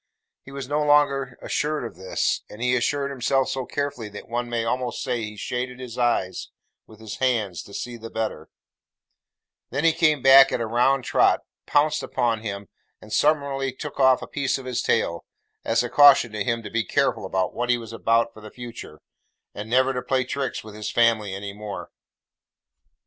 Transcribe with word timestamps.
He 0.41 0.51
was 0.51 0.67
no 0.67 0.79
sooner 0.81 1.37
assured 1.43 1.83
of 1.85 1.95
this; 1.95 2.41
and 2.49 2.59
he 2.59 2.75
assured 2.75 3.11
himself 3.11 3.49
so 3.49 3.67
carefully 3.67 4.09
that 4.09 4.27
one 4.27 4.49
may 4.49 4.65
almost 4.65 5.03
say 5.03 5.21
he 5.23 5.37
shaded 5.37 5.79
his 5.79 5.95
eyes 5.95 6.49
with 6.87 6.99
his 6.99 7.17
hand 7.17 7.57
to 7.63 7.71
see 7.71 7.97
the 7.97 8.09
better; 8.09 8.49
than 9.69 9.83
he 9.83 9.93
came 9.93 10.23
back 10.23 10.51
at 10.51 10.59
a 10.59 10.65
round 10.65 11.03
trot, 11.03 11.41
pounced 11.67 12.01
upon 12.01 12.41
him, 12.41 12.67
and 12.99 13.13
summarily 13.13 13.71
took 13.71 13.99
off 13.99 14.23
a 14.23 14.27
piece 14.27 14.57
of 14.57 14.65
his 14.65 14.81
tail; 14.81 15.23
as 15.63 15.83
a 15.83 15.87
caution 15.87 16.31
to 16.31 16.43
him 16.43 16.63
to 16.63 16.71
be 16.71 16.83
careful 16.83 17.29
what 17.29 17.69
he 17.69 17.77
was 17.77 17.93
about 17.93 18.33
for 18.33 18.41
the 18.41 18.49
future, 18.49 18.99
and 19.53 19.69
never 19.69 19.93
to 19.93 20.01
play 20.01 20.23
tricks 20.23 20.63
with 20.63 20.73
his 20.73 20.89
family 20.89 21.31
any 21.35 21.53
more. 21.53 21.91